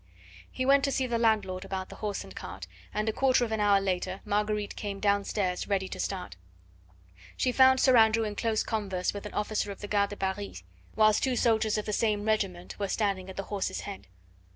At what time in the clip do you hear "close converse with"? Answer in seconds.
8.35-9.27